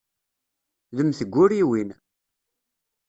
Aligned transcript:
D 0.95 0.99
mm 1.01 1.11
tguriwin. 1.19 1.89